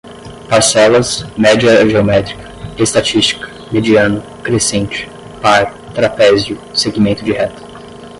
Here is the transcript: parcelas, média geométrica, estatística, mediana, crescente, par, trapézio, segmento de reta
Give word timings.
parcelas, 0.49 1.23
média 1.37 1.87
geométrica, 1.87 2.49
estatística, 2.79 3.47
mediana, 3.71 4.19
crescente, 4.43 5.07
par, 5.39 5.75
trapézio, 5.93 6.59
segmento 6.73 7.23
de 7.23 7.33
reta 7.33 7.61